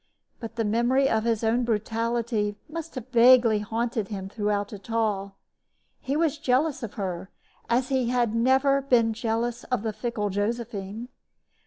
[0.39, 5.35] But the memory of his own brutality must have vaguely haunted him throughout it all.
[5.99, 7.29] He was jealous of her
[7.69, 11.09] as he had never been jealous of the fickle Josephine.